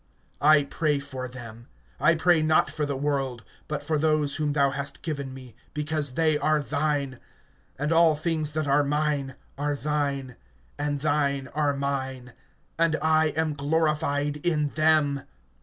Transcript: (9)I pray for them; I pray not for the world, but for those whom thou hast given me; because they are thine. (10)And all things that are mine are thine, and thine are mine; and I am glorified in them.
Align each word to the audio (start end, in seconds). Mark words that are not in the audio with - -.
(9)I 0.41 0.67
pray 0.67 0.99
for 0.99 1.27
them; 1.27 1.67
I 1.99 2.15
pray 2.15 2.41
not 2.41 2.71
for 2.71 2.87
the 2.87 2.97
world, 2.97 3.43
but 3.67 3.83
for 3.83 3.99
those 3.99 4.37
whom 4.37 4.53
thou 4.53 4.71
hast 4.71 5.03
given 5.03 5.31
me; 5.31 5.53
because 5.75 6.13
they 6.15 6.39
are 6.39 6.59
thine. 6.59 7.19
(10)And 7.79 7.91
all 7.91 8.15
things 8.15 8.49
that 8.53 8.65
are 8.65 8.83
mine 8.83 9.35
are 9.59 9.75
thine, 9.75 10.37
and 10.79 11.01
thine 11.01 11.49
are 11.53 11.75
mine; 11.75 12.33
and 12.79 12.95
I 12.99 13.27
am 13.37 13.53
glorified 13.53 14.37
in 14.37 14.69
them. 14.69 15.21